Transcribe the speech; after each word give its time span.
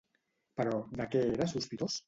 Però 0.61 0.79
de 1.03 1.09
què 1.13 1.23
era 1.37 1.51
sospitós? 1.55 1.99